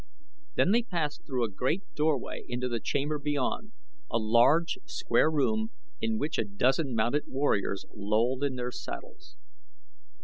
Then 0.55 0.71
they 0.71 0.81
passed 0.81 1.27
through 1.27 1.43
a 1.45 1.51
great 1.51 1.83
doorway 1.93 2.43
into 2.47 2.67
the 2.67 2.79
chamber 2.79 3.19
beyond, 3.19 3.71
a 4.09 4.17
large, 4.17 4.79
square 4.87 5.29
room 5.29 5.69
in 6.01 6.17
which 6.17 6.39
a 6.39 6.43
dozen 6.43 6.95
mounted 6.95 7.25
warriors 7.27 7.85
lolled 7.93 8.43
in 8.43 8.55
their 8.55 8.71
saddles. 8.71 9.37